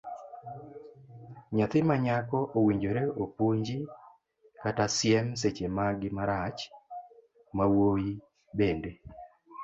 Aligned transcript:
Nyathi 1.55 1.79
manyako 1.87 2.39
owinjore 2.57 3.03
opunji 3.23 3.77
kata 4.63 4.85
siem 4.95 5.27
seche 5.41 5.67
magi 5.75 6.09
marach, 6.17 6.59
mawuoyi 7.57 8.13
bende. 8.57 8.91